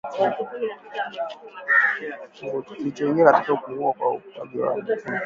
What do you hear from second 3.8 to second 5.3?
kwa ukuaji wa uchumi